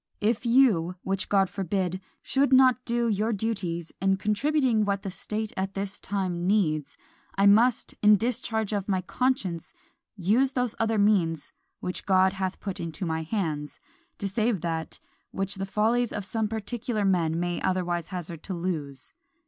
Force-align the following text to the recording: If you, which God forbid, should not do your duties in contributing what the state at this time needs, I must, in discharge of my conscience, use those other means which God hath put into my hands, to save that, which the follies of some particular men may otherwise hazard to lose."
If 0.19 0.47
you, 0.47 0.95
which 1.03 1.29
God 1.29 1.47
forbid, 1.47 2.01
should 2.23 2.51
not 2.51 2.83
do 2.85 3.07
your 3.07 3.31
duties 3.31 3.91
in 4.01 4.17
contributing 4.17 4.83
what 4.83 5.03
the 5.03 5.11
state 5.11 5.53
at 5.55 5.75
this 5.75 5.99
time 5.99 6.47
needs, 6.47 6.97
I 7.35 7.45
must, 7.45 7.93
in 8.01 8.17
discharge 8.17 8.73
of 8.73 8.89
my 8.89 9.01
conscience, 9.03 9.75
use 10.15 10.53
those 10.53 10.73
other 10.79 10.97
means 10.97 11.51
which 11.81 12.07
God 12.07 12.33
hath 12.33 12.59
put 12.59 12.79
into 12.79 13.05
my 13.05 13.21
hands, 13.21 13.79
to 14.17 14.27
save 14.27 14.61
that, 14.61 14.97
which 15.29 15.57
the 15.57 15.67
follies 15.67 16.11
of 16.11 16.25
some 16.25 16.47
particular 16.47 17.05
men 17.05 17.39
may 17.39 17.61
otherwise 17.61 18.07
hazard 18.07 18.41
to 18.41 18.55
lose." 18.55 19.13